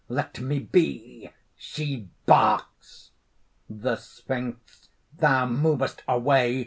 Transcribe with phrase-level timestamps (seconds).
[0.09, 3.11] Let me be!" (She barks.)
[3.69, 4.89] THE SPHINX.
[5.19, 6.59] "Thou movest away!